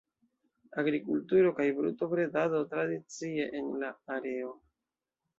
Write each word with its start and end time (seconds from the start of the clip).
Agrikulturo 0.81 1.51
kaj 1.59 1.67
brutobredado 1.79 2.61
tradicie 2.71 3.45
en 3.59 3.69
la 3.83 3.91
areo. 4.15 4.49